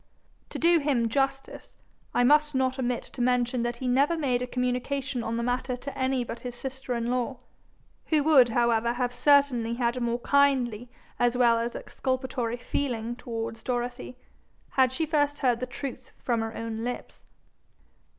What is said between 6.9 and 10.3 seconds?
in law, who would however have certainly had a more